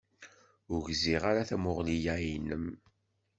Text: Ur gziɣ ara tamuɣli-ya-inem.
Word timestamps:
Ur 0.73 0.81
gziɣ 0.89 1.23
ara 1.31 1.49
tamuɣli-ya-inem. 1.49 2.65